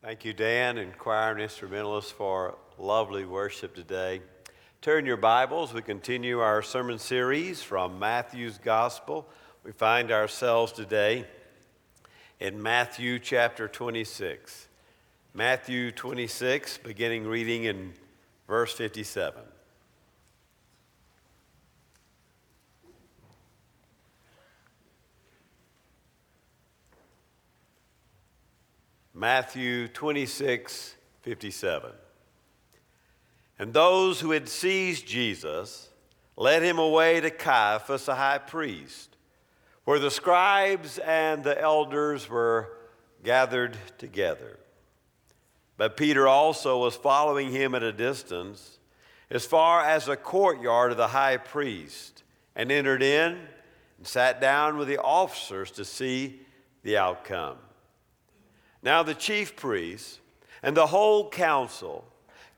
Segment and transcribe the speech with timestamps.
[0.00, 4.22] Thank you, Dan and choir and instrumentalists, for lovely worship today.
[4.80, 5.74] Turn your Bibles.
[5.74, 9.28] We continue our sermon series from Matthew's Gospel.
[9.64, 11.24] We find ourselves today
[12.38, 14.68] in Matthew chapter 26.
[15.34, 17.92] Matthew 26, beginning reading in
[18.46, 19.42] verse 57.
[29.18, 31.90] Matthew 26, 57.
[33.58, 35.88] And those who had seized Jesus
[36.36, 39.16] led him away to Caiaphas, the high priest,
[39.82, 42.78] where the scribes and the elders were
[43.24, 44.60] gathered together.
[45.76, 48.78] But Peter also was following him at a distance,
[49.32, 52.22] as far as the courtyard of the high priest,
[52.54, 53.36] and entered in
[53.96, 56.42] and sat down with the officers to see
[56.84, 57.56] the outcome.
[58.82, 60.20] Now, the chief priests
[60.62, 62.04] and the whole council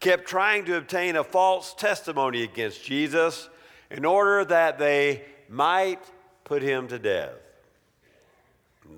[0.00, 3.48] kept trying to obtain a false testimony against Jesus
[3.90, 6.02] in order that they might
[6.44, 7.34] put him to death.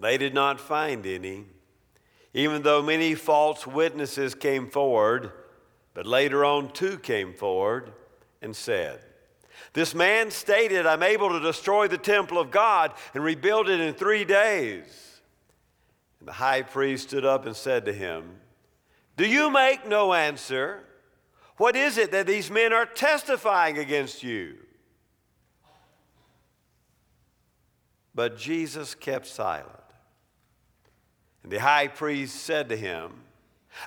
[0.00, 1.44] They did not find any,
[2.34, 5.32] even though many false witnesses came forward,
[5.94, 7.92] but later on two came forward
[8.40, 9.00] and said,
[9.74, 13.94] This man stated, I'm able to destroy the temple of God and rebuild it in
[13.94, 15.11] three days.
[16.22, 18.36] And the high priest stood up and said to him,
[19.16, 20.84] Do you make no answer?
[21.56, 24.54] What is it that these men are testifying against you?
[28.14, 29.66] But Jesus kept silent.
[31.42, 33.24] And the high priest said to him,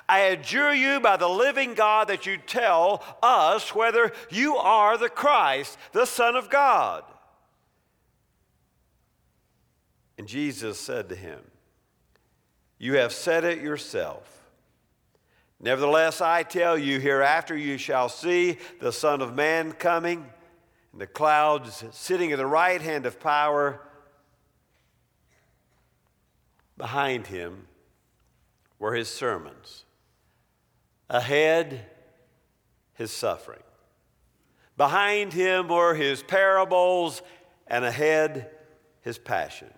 [0.06, 5.08] I adjure you by the living God that you tell us whether you are the
[5.08, 7.02] Christ, the Son of God.
[10.18, 11.40] And Jesus said to him,
[12.78, 14.32] you have said it yourself.
[15.58, 20.26] Nevertheless, I tell you, hereafter you shall see the Son of Man coming,
[20.92, 23.80] and the clouds sitting at the right hand of power.
[26.76, 27.66] Behind him
[28.78, 29.84] were his sermons,
[31.08, 31.86] ahead,
[32.92, 33.62] his suffering.
[34.76, 37.22] Behind him were his parables,
[37.66, 38.50] and ahead,
[39.00, 39.72] his passion.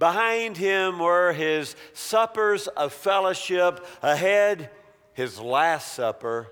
[0.00, 4.70] Behind him were his suppers of fellowship, ahead,
[5.12, 6.48] his last supper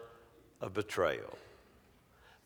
[0.61, 1.39] of betrayal.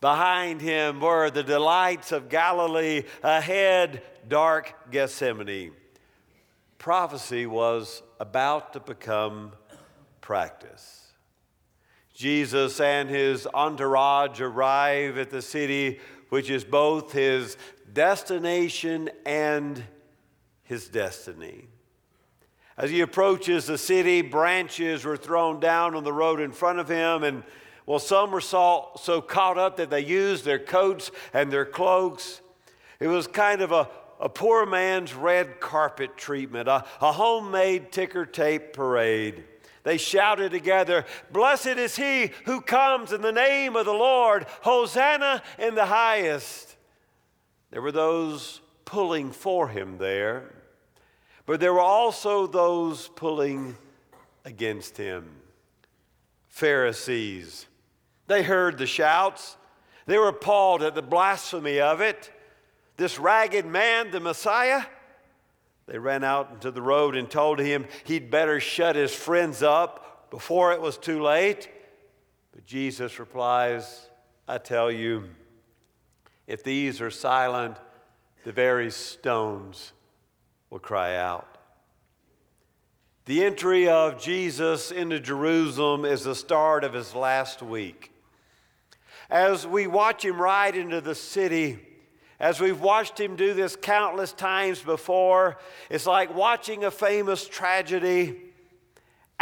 [0.00, 5.72] Behind him were the delights of Galilee, ahead, dark Gethsemane.
[6.78, 9.54] Prophecy was about to become
[10.20, 11.08] practice.
[12.14, 15.98] Jesus and his entourage arrive at the city,
[16.28, 17.56] which is both his
[17.92, 19.82] destination and
[20.72, 21.66] his destiny.
[22.78, 26.88] As he approaches the city, branches were thrown down on the road in front of
[26.88, 27.42] him, and
[27.84, 32.40] well, some were so, so caught up that they used their coats and their cloaks.
[33.00, 33.86] It was kind of a,
[34.18, 39.44] a poor man's red carpet treatment, a, a homemade ticker tape parade.
[39.82, 45.42] They shouted together, Blessed is he who comes in the name of the Lord, Hosanna
[45.58, 46.76] in the highest.
[47.70, 48.62] There were those
[48.92, 50.61] pulling for him there.
[51.52, 53.76] But there were also those pulling
[54.46, 55.28] against him
[56.48, 57.66] Pharisees.
[58.26, 59.58] They heard the shouts,
[60.06, 62.30] they were appalled at the blasphemy of it.
[62.96, 64.84] This ragged man, the Messiah,
[65.84, 70.30] they ran out into the road and told him he'd better shut his friends up
[70.30, 71.68] before it was too late.
[72.54, 74.08] But Jesus replies,
[74.48, 75.28] I tell you,
[76.46, 77.76] if these are silent,
[78.42, 79.92] the very stones
[80.72, 81.58] will cry out.
[83.26, 88.10] The entry of Jesus into Jerusalem is the start of his last week.
[89.28, 91.78] As we watch him ride into the city,
[92.40, 95.58] as we've watched him do this countless times before,
[95.90, 98.40] it's like watching a famous tragedy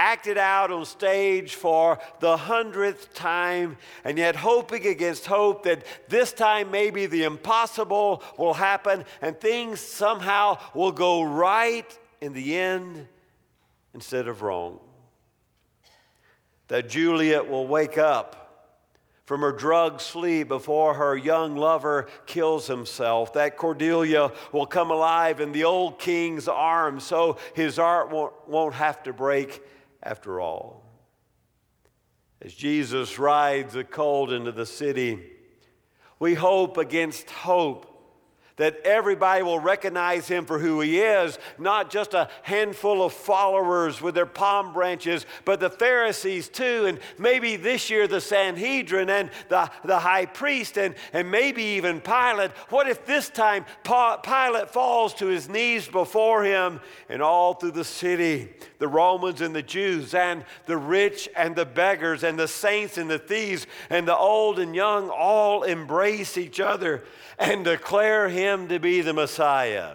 [0.00, 6.32] acted out on stage for the hundredth time, and yet hoping against hope that this
[6.32, 13.06] time maybe the impossible will happen and things somehow will go right in the end
[13.92, 14.80] instead of wrong.
[16.68, 18.36] That Juliet will wake up
[19.26, 23.34] from her drug sleep before her young lover kills himself.
[23.34, 28.74] That Cordelia will come alive in the old king's arms so his heart won't, won't
[28.74, 29.62] have to break
[30.02, 30.82] after all.
[32.42, 35.20] As Jesus rides a colt into the city,
[36.18, 37.89] we hope against hope
[38.60, 44.02] that everybody will recognize him for who he is, not just a handful of followers
[44.02, 49.30] with their palm branches, but the Pharisees too, and maybe this year the Sanhedrin and
[49.48, 52.50] the, the high priest, and, and maybe even Pilate.
[52.68, 57.82] What if this time Pilate falls to his knees before him, and all through the
[57.82, 62.98] city, the Romans and the Jews, and the rich and the beggars, and the saints
[62.98, 67.04] and the thieves, and the old and young all embrace each other
[67.40, 69.94] and declare him to be the Messiah.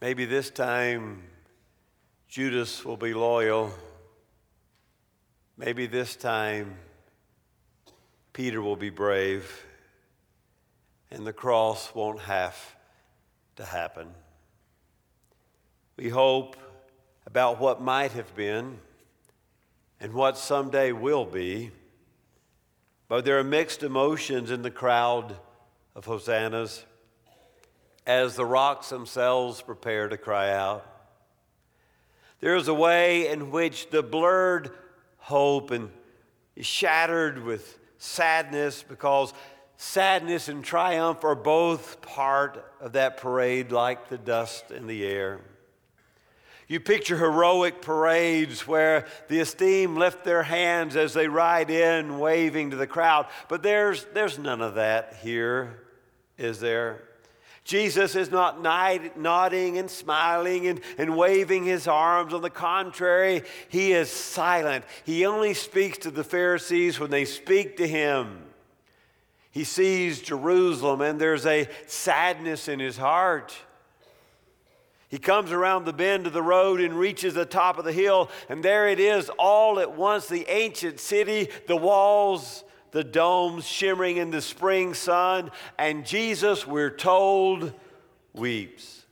[0.00, 1.24] Maybe this time
[2.28, 3.72] Judas will be loyal.
[5.56, 6.76] Maybe this time
[8.32, 9.64] Peter will be brave
[11.10, 12.56] and the cross won't have
[13.56, 14.08] to happen.
[15.96, 16.56] We hope
[17.26, 18.78] about what might have been
[19.98, 21.72] and what someday will be,
[23.08, 25.34] but there are mixed emotions in the crowd
[25.98, 26.84] of hosannas
[28.06, 30.86] as the rocks themselves prepare to cry out.
[32.38, 34.70] There is a way in which the blurred
[35.16, 35.90] hope and
[36.54, 39.34] is shattered with sadness because
[39.76, 45.40] sadness and triumph are both part of that parade like the dust in the air.
[46.68, 52.70] You picture heroic parades where the esteemed lift their hands as they ride in, waving
[52.70, 53.26] to the crowd.
[53.48, 55.80] But there's, there's none of that here
[56.38, 57.02] is there.
[57.64, 62.32] Jesus is not nodding and smiling and, and waving his arms.
[62.32, 64.86] On the contrary, he is silent.
[65.04, 68.44] He only speaks to the Pharisees when they speak to him.
[69.50, 73.54] He sees Jerusalem and there's a sadness in his heart.
[75.08, 78.30] He comes around the bend of the road and reaches the top of the hill,
[78.48, 84.16] and there it is, all at once the ancient city, the walls the domes shimmering
[84.16, 87.72] in the spring sun, and Jesus, we're told,
[88.32, 89.04] weeps.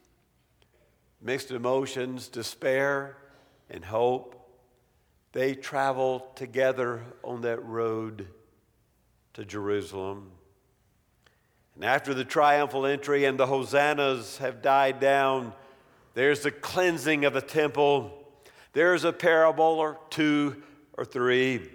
[1.20, 3.16] Mixed emotions, despair,
[3.68, 4.34] and hope.
[5.32, 8.28] They travel together on that road
[9.34, 10.30] to Jerusalem.
[11.74, 15.52] And after the triumphal entry and the hosannas have died down,
[16.14, 18.24] there's the cleansing of the temple.
[18.72, 20.62] There's a parable or two
[20.96, 21.68] or three.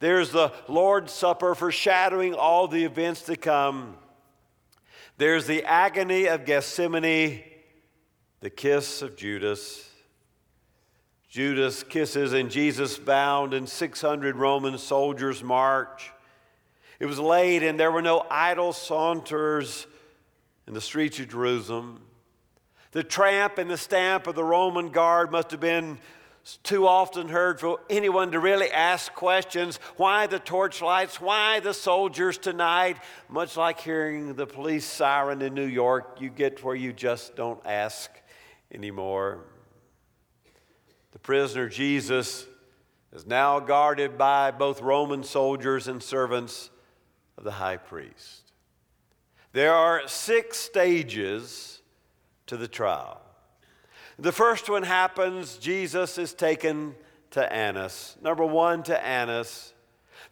[0.00, 3.96] There's the Lord's Supper foreshadowing all the events to come.
[5.16, 7.42] There's the agony of Gethsemane,
[8.40, 9.84] the kiss of Judas.
[11.28, 16.12] Judas kisses, and Jesus bound, and 600 Roman soldiers march.
[17.00, 19.86] It was late, and there were no idle saunters
[20.66, 22.00] in the streets of Jerusalem.
[22.92, 25.98] The tramp and the stamp of the Roman guard must have been
[26.56, 32.38] too often heard for anyone to really ask questions why the torchlights, why the soldiers
[32.38, 32.96] tonight?
[33.28, 37.60] Much like hearing the police siren in New York, you get where you just don't
[37.66, 38.10] ask
[38.72, 39.40] anymore.
[41.12, 42.46] The prisoner Jesus
[43.12, 46.70] is now guarded by both Roman soldiers and servants
[47.36, 48.52] of the high priest.
[49.52, 51.82] There are six stages
[52.46, 53.20] to the trial.
[54.20, 56.96] The first one happens Jesus is taken
[57.30, 58.16] to Annas.
[58.20, 59.72] Number one, to Annas.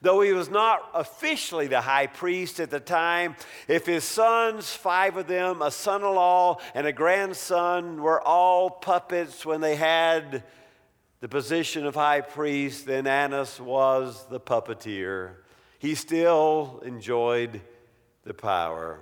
[0.02, 3.36] Though he was not officially the high priest at the time,
[3.68, 8.70] if his sons, five of them, a son in law, and a grandson, were all
[8.70, 10.42] puppets when they had
[11.20, 15.36] the position of high priest, then Annas was the puppeteer.
[15.78, 17.60] He still enjoyed
[18.24, 18.98] the power.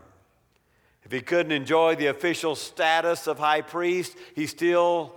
[1.05, 5.13] If he couldn't enjoy the official status of high priest, he still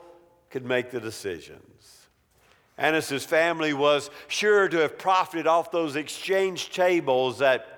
[0.49, 2.07] could make the decisions.
[2.77, 7.73] Annas' family was sure to have profited off those exchange tables that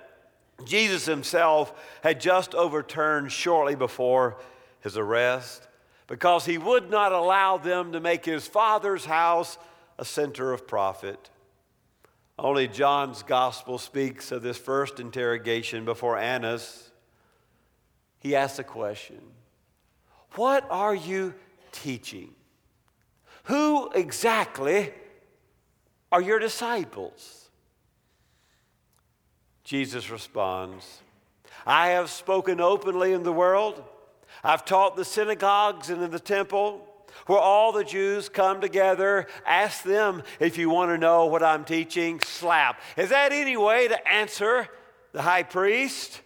[0.64, 4.36] Jesus himself had just overturned shortly before
[4.80, 5.68] his arrest
[6.06, 9.56] because he would not allow them to make his father's house
[9.98, 11.30] a center of profit.
[12.38, 16.89] Only John's gospel speaks of this first interrogation before Annas
[18.20, 19.20] he asks a question
[20.34, 21.34] What are you
[21.72, 22.30] teaching?
[23.44, 24.92] Who exactly
[26.12, 27.48] are your disciples?
[29.64, 31.00] Jesus responds,
[31.66, 33.82] I have spoken openly in the world.
[34.42, 36.86] I've taught the synagogues and in the temple
[37.26, 39.26] where all the Jews come together.
[39.46, 42.20] Ask them if you want to know what I'm teaching.
[42.20, 42.80] Slap.
[42.96, 44.68] Is that any way to answer
[45.12, 46.20] the high priest?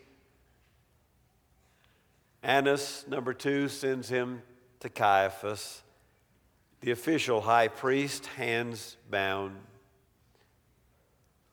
[2.45, 4.43] Annas, number two, sends him
[4.81, 5.83] to Caiaphas,
[6.83, 9.57] the official high priest, hands bound.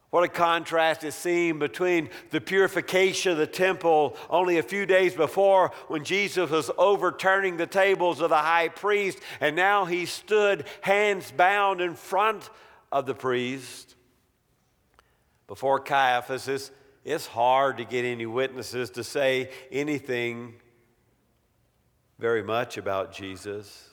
[0.09, 5.13] What a contrast it seemed between the purification of the temple only a few days
[5.13, 10.65] before when Jesus was overturning the tables of the high priest, and now he stood
[10.81, 12.49] hands bound in front
[12.91, 13.95] of the priest.
[15.47, 16.71] Before Caiaphas, it's,
[17.05, 20.55] it's hard to get any witnesses to say anything
[22.21, 23.89] very much about Jesus.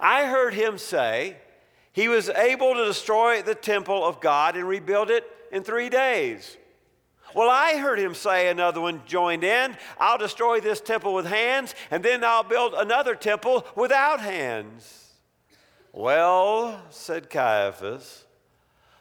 [0.00, 1.36] I heard him say,
[1.92, 6.56] he was able to destroy the temple of God and rebuild it in three days.
[7.32, 11.76] Well, I heard him say, another one joined in, I'll destroy this temple with hands,
[11.92, 15.12] and then I'll build another temple without hands.
[15.92, 18.24] Well, said Caiaphas,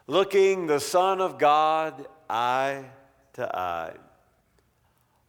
[0.05, 2.85] looking the Son of God eye
[3.33, 3.95] to eye.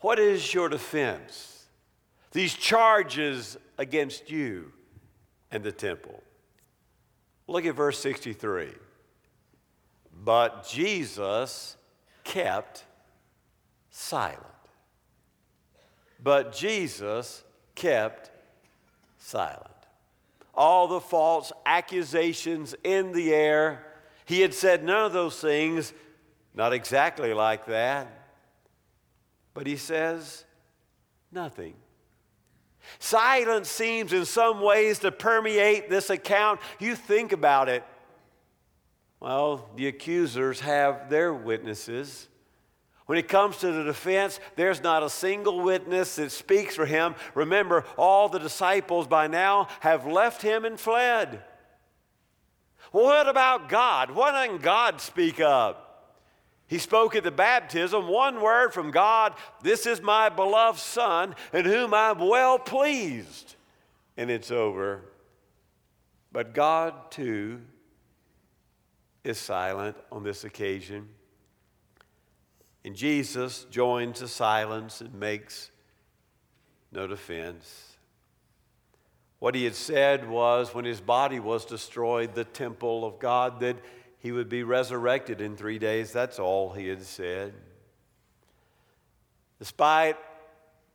[0.01, 1.54] What is your defense?
[2.35, 4.73] These charges against you
[5.53, 6.21] and the temple.
[7.47, 8.71] Look at verse 63.
[10.25, 11.77] But Jesus
[12.25, 12.85] kept
[13.91, 14.41] silent.
[16.21, 17.45] But Jesus
[17.77, 18.33] kept
[19.19, 19.61] silent.
[20.57, 23.87] All the false accusations in the air,
[24.25, 25.93] he had said none of those things,
[26.53, 28.09] not exactly like that.
[29.53, 30.45] But he says
[31.31, 31.75] nothing.
[32.99, 36.61] Silence seems in some ways to permeate this account.
[36.79, 37.85] You think about it.
[39.21, 42.29] Well, the accusers have their witnesses.
[43.07, 47.15] When it comes to the defense, there's not a single witness that speaks for him.
[47.35, 51.43] Remember, all the disciples by now have left him and fled.
[52.93, 54.11] What about God?
[54.11, 55.77] What does God speak of?
[56.67, 61.65] He spoke at the baptism one word from God This is my beloved Son, in
[61.65, 63.57] whom I'm well pleased.
[64.17, 65.03] And it's over.
[66.33, 67.61] But God, too,
[69.23, 71.09] is silent on this occasion.
[72.85, 75.71] And Jesus joins the silence and makes
[76.93, 77.97] no defense.
[79.39, 83.77] What he had said was when his body was destroyed, the temple of God, that
[84.25, 86.11] he would be resurrected in three days.
[86.11, 87.53] That's all he had said.
[89.59, 90.17] Despite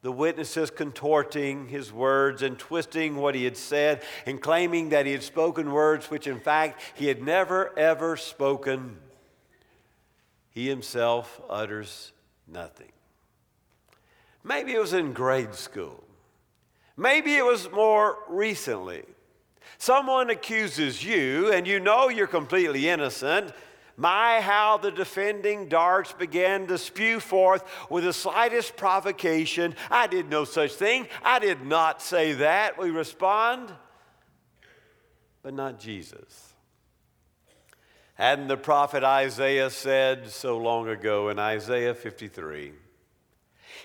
[0.01, 5.11] the witnesses contorting his words and twisting what he had said and claiming that he
[5.11, 8.97] had spoken words which, in fact, he had never, ever spoken,
[10.49, 12.11] he himself utters
[12.47, 12.91] nothing.
[14.43, 16.03] Maybe it was in grade school.
[16.97, 19.03] Maybe it was more recently.
[19.77, 23.53] Someone accuses you, and you know you're completely innocent.
[23.95, 29.75] My, how the defending darts began to spew forth with the slightest provocation.
[29.91, 31.07] I did no such thing.
[31.21, 32.77] I did not say that.
[32.77, 33.73] We respond,
[35.43, 36.53] but not Jesus.
[38.13, 42.73] Hadn't the prophet Isaiah said so long ago in Isaiah 53?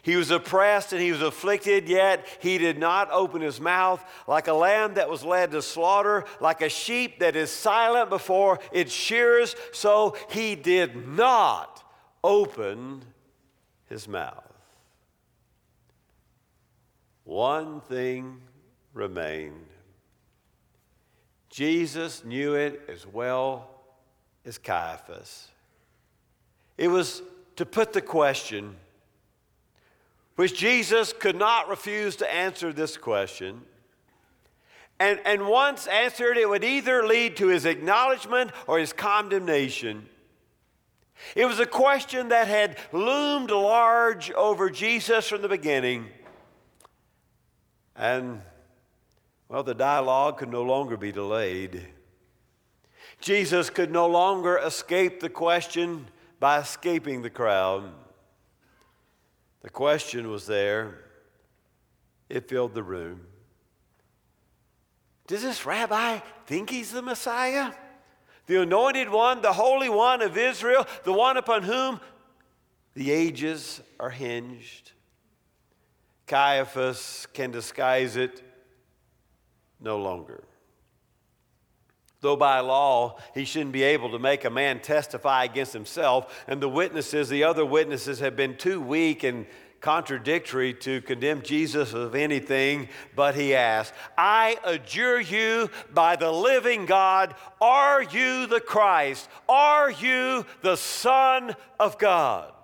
[0.05, 4.05] He was oppressed and he was afflicted, yet he did not open his mouth.
[4.29, 8.59] Like a lamb that was led to slaughter, like a sheep that is silent before
[8.71, 11.83] its shearers, so he did not
[12.23, 13.03] open
[13.89, 14.45] his mouth.
[17.25, 18.43] One thing
[18.93, 19.69] remained.
[21.49, 23.71] Jesus knew it as well
[24.45, 25.49] as Caiaphas.
[26.77, 27.23] It was
[27.57, 28.77] to put the question
[30.37, 33.63] which Jesus could not refuse to answer this question.
[34.99, 40.09] And, and once answered, it would either lead to his acknowledgement or his condemnation.
[41.35, 46.07] It was a question that had loomed large over Jesus from the beginning.
[47.97, 48.41] And,
[49.49, 51.87] well, the dialogue could no longer be delayed.
[53.21, 56.07] Jesus could no longer escape the question
[56.41, 57.91] by escaping the crowd.
[59.65, 60.99] The question was there,
[62.29, 63.23] it filled the room.
[65.27, 67.73] Does this rabbi think he's the Messiah?
[68.47, 71.99] The anointed one, the holy one of Israel, the one upon whom
[72.93, 74.93] the ages are hinged?
[76.27, 78.43] Caiaphas can disguise it
[79.81, 80.45] no longer.
[82.25, 86.59] Though by law he shouldn't be able to make a man testify against himself, and
[86.59, 89.45] the witnesses, the other witnesses, have been too weak and
[89.83, 96.87] contradictory to condemn Jesus of anything, but he asked, I adjure you by the living
[96.87, 99.29] God, are you the Christ?
[99.47, 102.55] Are you the Son of God?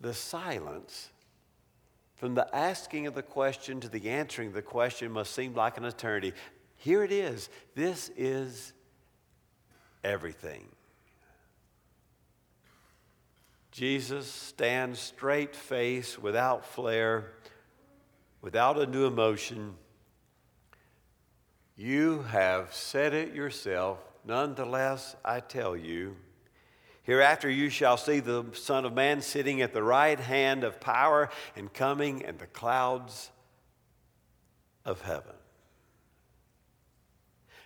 [0.00, 1.11] The silence
[2.22, 5.76] from the asking of the question to the answering of the question must seem like
[5.76, 6.32] an eternity.
[6.76, 7.48] Here it is.
[7.74, 8.72] This is
[10.04, 10.68] everything.
[13.72, 17.32] Jesus stands straight face, without flare,
[18.40, 19.74] without a new emotion.
[21.76, 23.98] You have said it yourself.
[24.24, 26.14] Nonetheless, I tell you,
[27.02, 31.30] hereafter you shall see the Son of Man sitting at the right hand of power
[31.56, 33.30] and coming in the clouds
[34.84, 35.34] of heaven.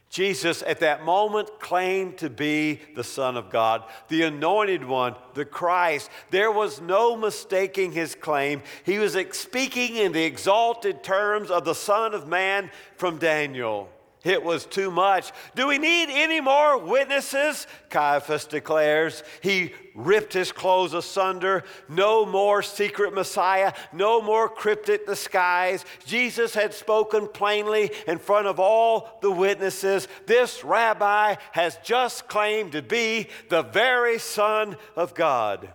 [0.09, 5.45] Jesus, at that moment, claimed to be the Son of God, the anointed one, the
[5.45, 6.11] Christ.
[6.31, 8.63] There was no mistaking his claim.
[8.85, 13.91] He was speaking in the exalted terms of the Son of Man from Daniel.
[14.27, 15.31] It was too much.
[15.55, 17.69] Do we need any more witnesses?
[17.91, 19.23] Caiaphas declares.
[19.41, 21.63] He ripped his clothes asunder.
[21.89, 25.85] No more secret Messiah, no more cryptic disguise.
[26.05, 30.09] Jesus had spoken plainly in front of all the witnesses.
[30.27, 35.73] This rabbi has just claimed to be the very Son of God.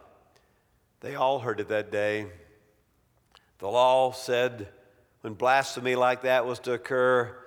[1.00, 2.26] They all heard it that day.
[3.60, 4.68] The law said
[5.22, 7.38] when blasphemy like that was to occur,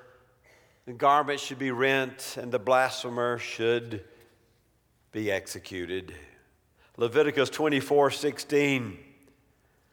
[0.87, 4.05] the garment should be rent, and the blasphemer should
[5.13, 6.15] be executed.
[6.97, 8.99] Leviticus 24 16,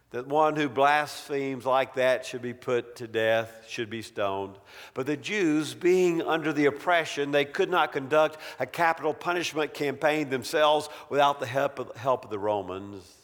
[0.10, 4.58] that one who blasphemes like that should be put to death, should be stoned.
[4.94, 10.30] But the Jews, being under the oppression, they could not conduct a capital punishment campaign
[10.30, 13.21] themselves without the help of, help of the Romans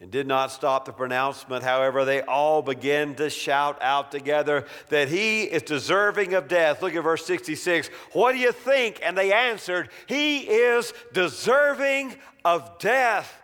[0.00, 1.62] and did not stop the pronouncement.
[1.62, 6.82] However, they all began to shout out together that he is deserving of death.
[6.82, 7.88] Look at verse 66.
[8.12, 9.00] What do you think?
[9.02, 13.40] And they answered, He is deserving of death.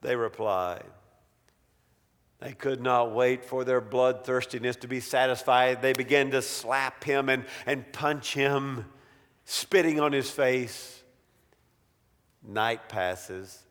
[0.00, 0.84] They replied.
[2.40, 5.80] They could not wait for their bloodthirstiness to be satisfied.
[5.80, 8.84] They began to slap him and, and punch him,
[9.44, 11.02] spitting on his face.
[12.46, 13.62] Night passes.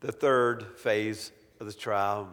[0.00, 2.28] The third phase of the trial.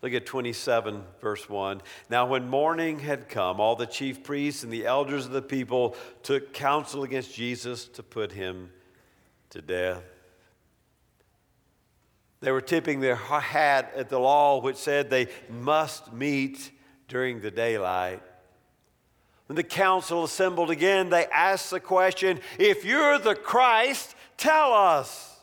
[0.00, 1.82] Look at 27, verse 1.
[2.08, 5.96] Now, when morning had come, all the chief priests and the elders of the people
[6.22, 8.70] took counsel against Jesus to put him
[9.50, 10.04] to death.
[12.40, 16.70] They were tipping their hat at the law, which said they must meet
[17.08, 18.22] during the daylight.
[19.46, 25.37] When the council assembled again, they asked the question If you're the Christ, tell us.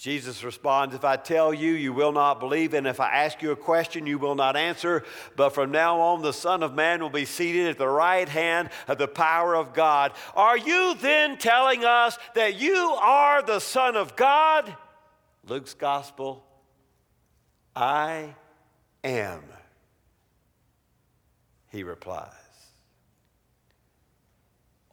[0.00, 3.50] Jesus responds, If I tell you, you will not believe, and if I ask you
[3.50, 5.04] a question, you will not answer.
[5.36, 8.70] But from now on, the Son of Man will be seated at the right hand
[8.88, 10.12] of the power of God.
[10.34, 14.74] Are you then telling us that you are the Son of God?
[15.46, 16.46] Luke's Gospel,
[17.76, 18.34] I
[19.04, 19.42] am.
[21.68, 22.32] He replies.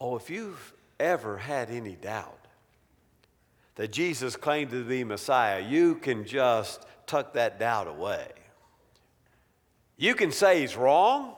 [0.02, 2.47] Oh, if you've ever had any doubt,
[3.78, 8.28] that Jesus claimed to be Messiah, you can just tuck that doubt away.
[9.98, 11.36] You can say he's wrong.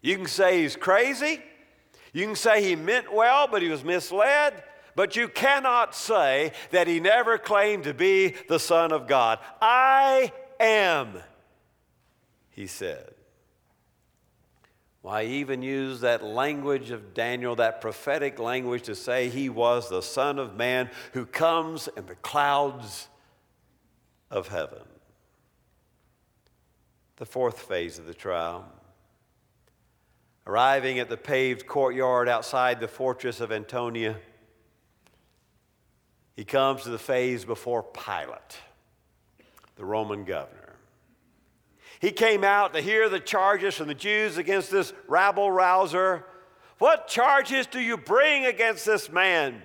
[0.00, 1.40] You can say he's crazy.
[2.12, 4.62] You can say he meant well, but he was misled.
[4.94, 9.38] But you cannot say that he never claimed to be the Son of God.
[9.60, 11.18] I am,
[12.50, 13.14] he said.
[15.02, 20.00] Why, even use that language of Daniel, that prophetic language, to say he was the
[20.00, 23.08] Son of Man who comes in the clouds
[24.30, 24.82] of heaven.
[27.16, 28.64] The fourth phase of the trial.
[30.46, 34.16] Arriving at the paved courtyard outside the fortress of Antonia,
[36.34, 38.58] he comes to the phase before Pilate,
[39.76, 40.61] the Roman governor.
[42.02, 46.24] He came out to hear the charges from the Jews against this rabble rouser.
[46.78, 49.62] What charges do you bring against this man?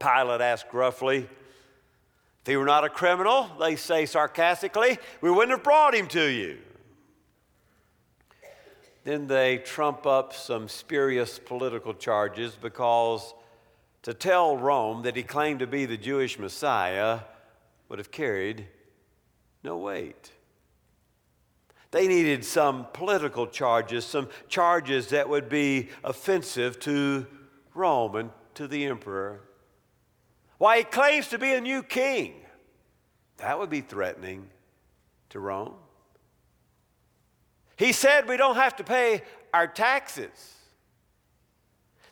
[0.00, 1.18] Pilate asked gruffly.
[1.18, 6.24] If he were not a criminal, they say sarcastically, we wouldn't have brought him to
[6.24, 6.58] you.
[9.04, 13.32] Then they trump up some spurious political charges because
[14.02, 17.20] to tell Rome that he claimed to be the Jewish Messiah
[17.88, 18.66] would have carried
[19.62, 20.32] no weight.
[21.94, 27.24] They needed some political charges, some charges that would be offensive to
[27.72, 29.42] Rome and to the emperor.
[30.58, 32.34] Why, he claims to be a new king.
[33.36, 34.48] That would be threatening
[35.28, 35.76] to Rome.
[37.76, 40.52] He said we don't have to pay our taxes.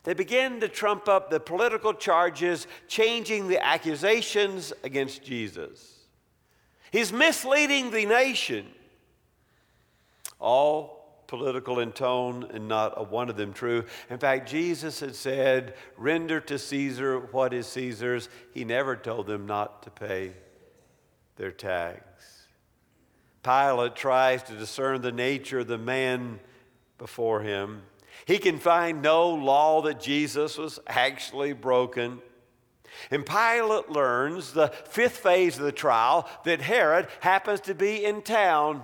[0.03, 6.05] They began to trump up the political charges, changing the accusations against Jesus.
[6.89, 8.67] He's misleading the nation
[10.43, 13.85] all political in tone and not a one of them true.
[14.09, 18.29] In fact, Jesus had said, Render to Caesar what is Caesar's.
[18.53, 20.33] He never told them not to pay
[21.37, 22.03] their tags.
[23.41, 26.39] Pilate tries to discern the nature of the man
[26.97, 27.81] before him.
[28.25, 32.21] He can find no law that Jesus was actually broken.
[33.09, 38.21] And Pilate learns the fifth phase of the trial that Herod happens to be in
[38.21, 38.83] town.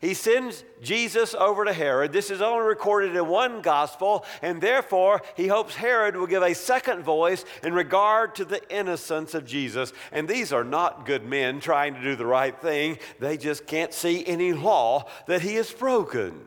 [0.00, 2.12] He sends Jesus over to Herod.
[2.12, 6.54] This is only recorded in one gospel, and therefore he hopes Herod will give a
[6.54, 9.92] second voice in regard to the innocence of Jesus.
[10.10, 13.92] And these are not good men trying to do the right thing, they just can't
[13.92, 16.46] see any law that he has broken.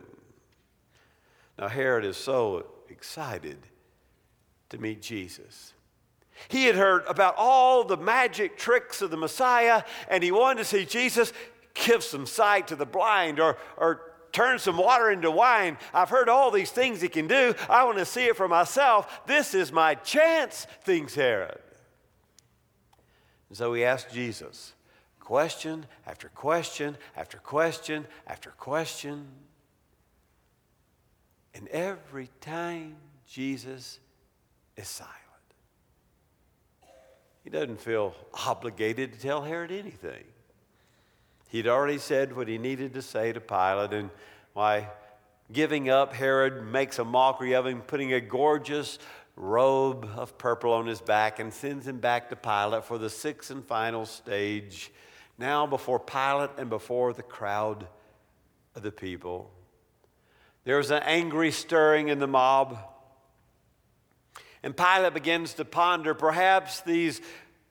[1.57, 3.57] Now, Herod is so excited
[4.69, 5.73] to meet Jesus.
[6.49, 10.65] He had heard about all the magic tricks of the Messiah, and he wanted to
[10.65, 11.31] see Jesus
[11.75, 15.77] give some sight to the blind or, or turn some water into wine.
[15.93, 17.53] I've heard all these things he can do.
[17.69, 19.21] I want to see it for myself.
[19.27, 21.59] This is my chance, thinks Herod.
[23.49, 24.73] And so he asked Jesus
[25.19, 29.27] question after question after question after question.
[31.53, 33.99] And every time Jesus
[34.75, 35.13] is silent.
[37.43, 38.13] He doesn't feel
[38.45, 40.23] obligated to tell Herod anything.
[41.55, 44.09] He'd already said what he needed to say to Pilate, and
[44.51, 44.89] why
[45.53, 48.99] giving up, Herod makes a mockery of him, putting a gorgeous
[49.37, 53.51] robe of purple on his back and sends him back to Pilate for the sixth
[53.51, 54.91] and final stage,
[55.37, 57.87] now before Pilate and before the crowd
[58.75, 59.49] of the people.
[60.65, 62.77] There's an angry stirring in the mob.
[64.61, 67.21] And Pilate begins to ponder perhaps these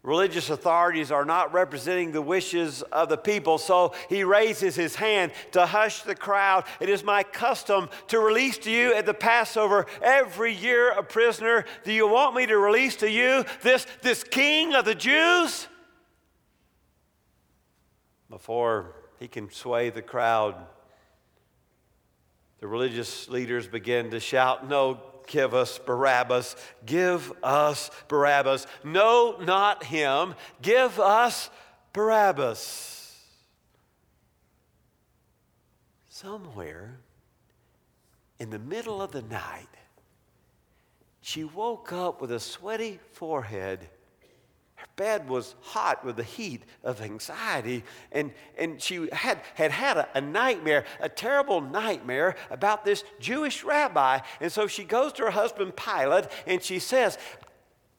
[0.04, 3.58] religious authorities are not representing the wishes of the people.
[3.58, 6.64] So he raises his hand to hush the crowd.
[6.78, 11.64] It is my custom to release to you at the Passover every year a prisoner.
[11.82, 15.66] Do you want me to release to you this, this king of the Jews?
[18.28, 20.54] Before he can sway the crowd,
[22.60, 26.56] the religious leaders begin to shout, No, give us Barabbas.
[26.84, 28.66] Give us Barabbas.
[28.82, 30.34] No, not him.
[30.62, 31.50] Give us
[31.92, 33.22] Barabbas.
[36.08, 36.98] Somewhere
[38.38, 39.68] in the middle of the night,
[41.20, 43.88] she woke up with a sweaty forehead
[44.96, 50.08] bed was hot with the heat of anxiety, and, and she had had, had a,
[50.14, 54.20] a nightmare, a terrible nightmare about this Jewish rabbi.
[54.40, 57.18] And so she goes to her husband Pilate and she says,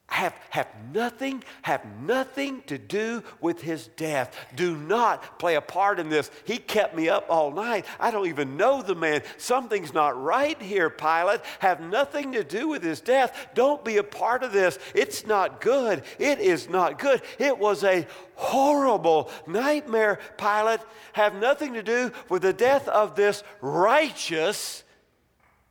[0.07, 4.35] have, have nothing, have nothing to do with his death.
[4.55, 6.29] Do not play a part in this.
[6.45, 7.85] He kept me up all night.
[7.99, 9.23] I don't even know the man.
[9.37, 11.41] Something's not right here, Pilate.
[11.59, 13.47] Have nothing to do with his death.
[13.55, 14.77] Don't be a part of this.
[14.93, 16.03] It's not good.
[16.19, 17.21] It is not good.
[17.39, 20.81] It was a horrible nightmare, Pilate.
[21.13, 24.83] Have nothing to do with the death of this righteous,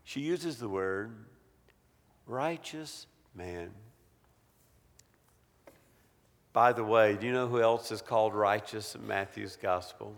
[0.03, 1.14] she uses the word,
[2.27, 3.70] righteous man.
[6.55, 10.14] By the way, do you know who else is called righteous in Matthew's gospel?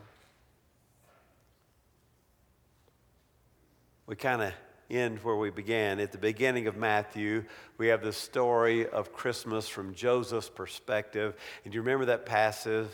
[4.07, 4.53] We kind of
[4.91, 5.99] end where we began.
[5.99, 7.45] At the beginning of Matthew,
[7.79, 11.35] we have the story of Christmas from Joseph's perspective.
[11.65, 12.89] And do you remember that passage?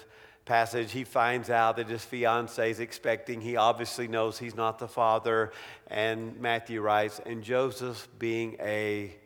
[0.44, 3.40] Passage, he finds out that his fiance is expecting.
[3.40, 5.52] He obviously knows he's not the father.
[5.88, 9.16] And Matthew writes, and Joseph, being a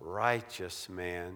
[0.00, 1.34] righteous man,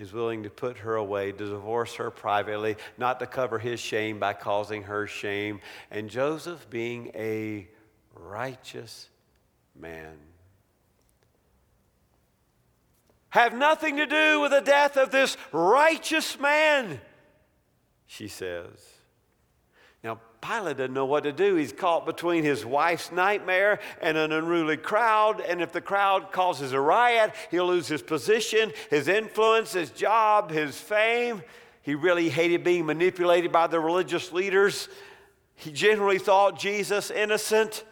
[0.00, 4.18] is willing to put her away, to divorce her privately, not to cover his shame
[4.18, 5.60] by causing her shame.
[5.90, 7.68] And Joseph, being a
[8.14, 9.10] righteous
[9.78, 10.16] man,
[13.28, 16.98] have nothing to do with the death of this righteous man,
[18.06, 18.99] she says.
[20.40, 21.54] Pilate doesn't know what to do.
[21.56, 25.40] He's caught between his wife's nightmare and an unruly crowd.
[25.40, 30.50] And if the crowd causes a riot, he'll lose his position, his influence, his job,
[30.50, 31.42] his fame.
[31.82, 34.88] He really hated being manipulated by the religious leaders.
[35.54, 37.84] He generally thought Jesus innocent.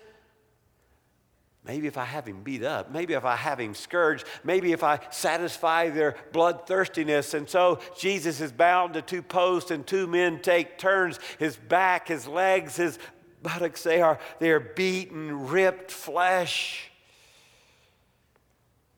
[1.68, 4.83] Maybe if I have him beat up, maybe if I have him scourged, maybe if
[4.83, 7.35] I satisfy their bloodthirstiness.
[7.35, 11.20] And so Jesus is bound to two posts, and two men take turns.
[11.38, 12.98] His back, his legs, his
[13.42, 16.90] buttocks, they are, they are beaten, ripped flesh.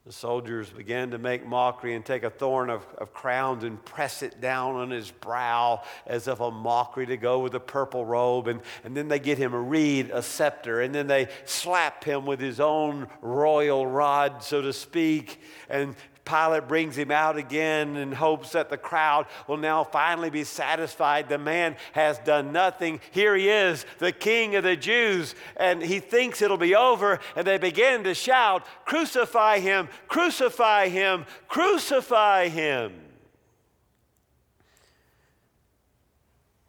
[0.06, 4.22] The soldiers began to make mockery and take a thorn of, of crowns and press
[4.22, 8.48] it down on his brow as if a mockery to go with a purple robe.
[8.48, 12.24] And, and then they get him a reed, a scepter, and then they slap him
[12.24, 15.38] with his own royal rod, so to speak.
[15.68, 20.44] And Pilate brings him out again in hopes that the crowd will now finally be
[20.44, 21.28] satisfied.
[21.28, 23.00] The man has done nothing.
[23.10, 27.20] Here he is, the king of the Jews, and he thinks it'll be over.
[27.34, 32.92] And they begin to shout, Crucify him, crucify him, crucify him.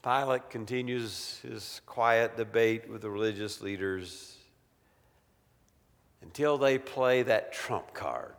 [0.01, 4.35] Pilate continues his quiet debate with the religious leaders
[6.23, 8.33] until they play that trump card.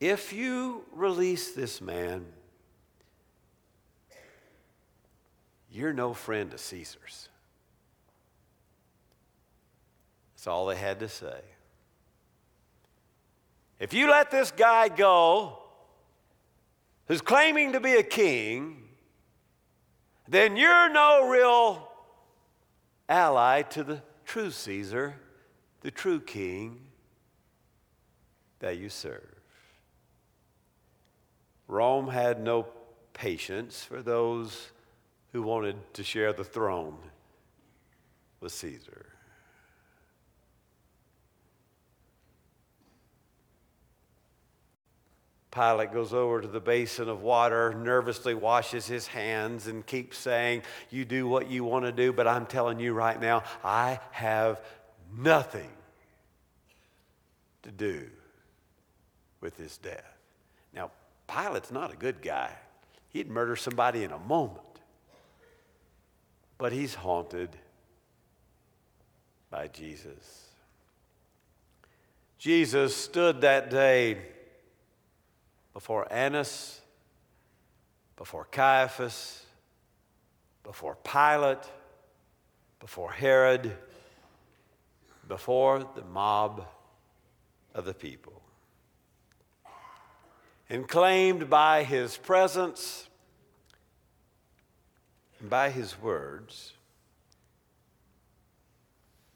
[0.00, 2.24] If you release this man,
[5.70, 7.28] you're no friend of Caesar's.
[10.34, 11.40] That's all they had to say.
[13.78, 15.58] If you let this guy go,
[17.06, 18.88] who's claiming to be a king,
[20.26, 21.88] then you're no real
[23.06, 25.16] ally to the true Caesar,
[25.82, 26.80] the true king
[28.60, 29.39] that you serve.
[31.70, 32.66] Rome had no
[33.12, 34.72] patience for those
[35.32, 36.96] who wanted to share the throne
[38.40, 39.06] with Caesar.
[45.52, 50.62] Pilate goes over to the basin of water, nervously washes his hands, and keeps saying,
[50.90, 54.60] You do what you want to do, but I'm telling you right now, I have
[55.16, 55.70] nothing
[57.62, 58.08] to do
[59.40, 60.04] with his death.
[60.72, 60.92] Now,
[61.30, 62.50] Pilate's not a good guy.
[63.10, 64.64] He'd murder somebody in a moment.
[66.58, 67.50] But he's haunted
[69.48, 70.48] by Jesus.
[72.38, 74.18] Jesus stood that day
[75.72, 76.80] before Annas,
[78.16, 79.44] before Caiaphas,
[80.64, 81.64] before Pilate,
[82.80, 83.72] before Herod,
[85.28, 86.66] before the mob
[87.74, 88.39] of the people
[90.70, 93.08] and claimed by his presence
[95.40, 96.74] and by his words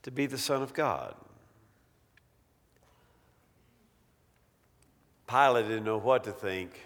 [0.05, 1.17] to be the Son of God.
[5.27, 6.81] Pilate didn't know what to think.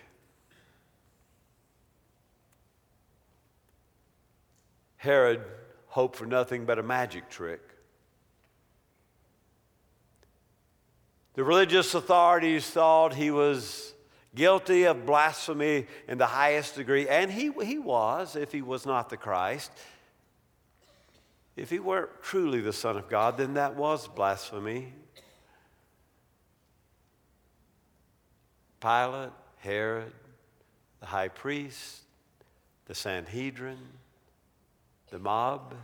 [4.96, 5.42] Herod
[5.88, 7.60] hoped for nothing but a magic trick.
[11.34, 13.92] The religious authorities thought he was
[14.38, 19.10] guilty of blasphemy in the highest degree, and he, he was, if he was not
[19.10, 19.72] the Christ.
[21.56, 24.92] If he weren't truly the Son of God, then that was blasphemy.
[28.80, 30.12] Pilate, Herod,
[31.00, 32.02] the high priest,
[32.86, 33.78] the Sanhedrin,
[35.10, 35.74] the mob,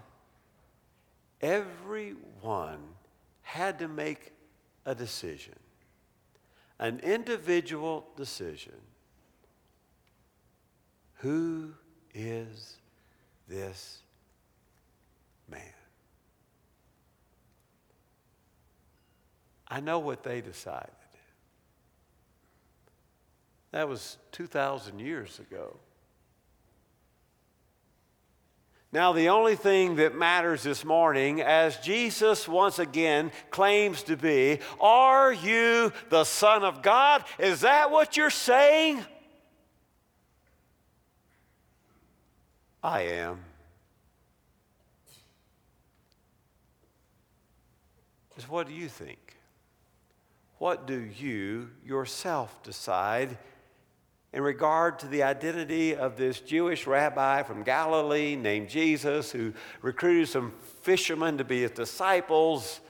[1.40, 2.78] everyone
[3.42, 4.30] had to make
[4.86, 5.54] a decision
[6.78, 8.74] an individual decision.
[11.18, 11.72] Who
[12.14, 12.76] is
[13.48, 13.98] this
[15.48, 15.62] man?
[19.68, 20.90] I know what they decided.
[23.70, 25.76] That was 2,000 years ago.
[28.94, 34.60] Now, the only thing that matters this morning, as Jesus once again claims to be,
[34.80, 37.24] are you the Son of God?
[37.40, 39.04] Is that what you're saying?
[42.84, 43.40] I am.
[48.36, 49.36] Is what do you think?
[50.58, 53.38] What do you yourself decide?
[54.34, 60.28] In regard to the identity of this Jewish rabbi from Galilee named Jesus who recruited
[60.28, 62.80] some fishermen to be his disciples,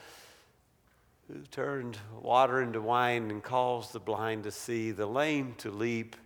[1.28, 6.16] who turned water into wine and caused the blind to see, the lame to leap,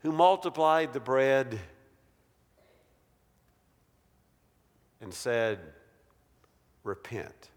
[0.00, 1.60] who multiplied the bread
[5.00, 5.60] and said,
[6.82, 7.50] Repent.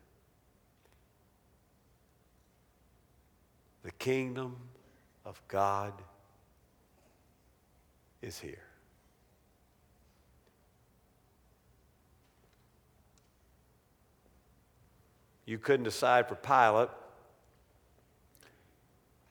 [3.82, 4.56] The kingdom
[5.26, 5.94] of God
[8.22, 8.64] is here.
[15.46, 16.90] You couldn't decide for Pilate.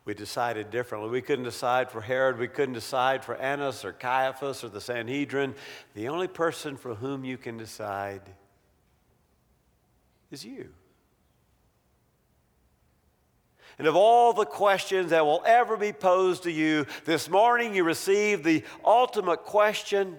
[0.05, 1.11] We decided differently.
[1.11, 2.39] We couldn't decide for Herod.
[2.39, 5.55] We couldn't decide for Annas or Caiaphas or the Sanhedrin.
[5.95, 8.23] The only person for whom you can decide
[10.31, 10.71] is you.
[13.79, 17.85] And of all the questions that will ever be posed to you, this morning you
[17.85, 20.17] receive the ultimate question.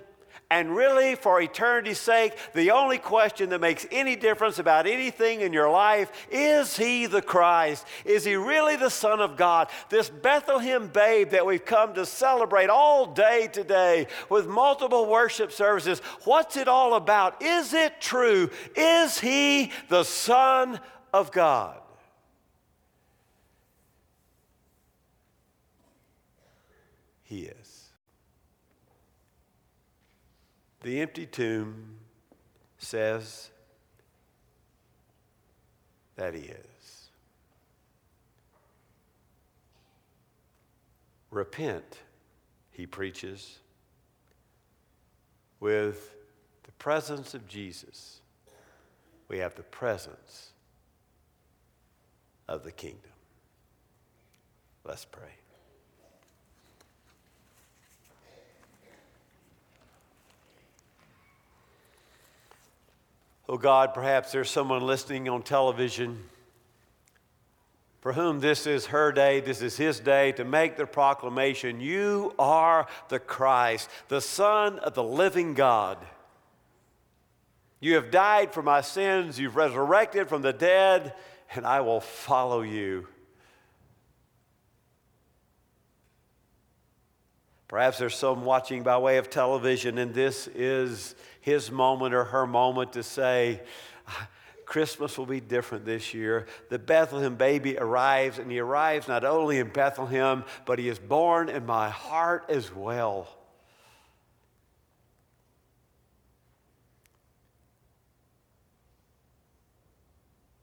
[0.52, 5.54] And really, for eternity's sake, the only question that makes any difference about anything in
[5.54, 7.86] your life is He the Christ?
[8.04, 9.68] Is He really the Son of God?
[9.90, 16.00] This Bethlehem babe that we've come to celebrate all day today with multiple worship services,
[16.24, 17.44] what's it all about?
[17.44, 18.50] Is it true?
[18.76, 20.80] Is He the Son
[21.14, 21.80] of God?
[27.30, 27.90] He is.
[30.82, 31.98] The empty tomb
[32.80, 33.52] says
[36.16, 37.10] that He is.
[41.30, 42.00] Repent,
[42.72, 43.60] He preaches,
[45.60, 46.16] with
[46.64, 48.22] the presence of Jesus.
[49.28, 50.54] We have the presence
[52.48, 53.12] of the kingdom.
[54.84, 55.39] Let's pray.
[63.52, 66.20] Oh God, perhaps there's someone listening on television
[68.00, 72.36] for whom this is her day, this is his day to make the proclamation You
[72.38, 75.98] are the Christ, the Son of the living God.
[77.80, 81.16] You have died for my sins, you've resurrected from the dead,
[81.56, 83.08] and I will follow you.
[87.70, 92.48] Perhaps there's some watching by way of television, and this is his moment or her
[92.48, 93.62] moment to say,
[94.66, 96.48] Christmas will be different this year.
[96.70, 101.48] The Bethlehem baby arrives, and he arrives not only in Bethlehem, but he is born
[101.48, 103.28] in my heart as well.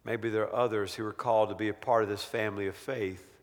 [0.05, 2.75] Maybe there are others who are called to be a part of this family of
[2.75, 3.36] faith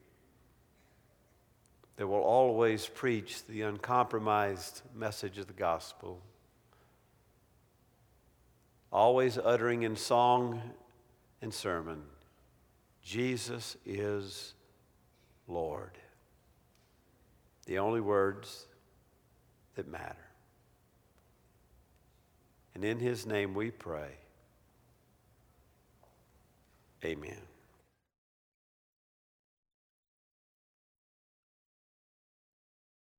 [1.98, 6.22] that will always preach the uncompromised message of the gospel
[8.94, 10.62] always uttering in song
[11.42, 12.04] and sermon,
[13.02, 14.54] Jesus is
[15.48, 15.98] Lord.
[17.66, 18.68] The only words
[19.76, 20.16] that matter.
[22.76, 24.12] And in his name we pray.
[27.04, 27.53] Amen.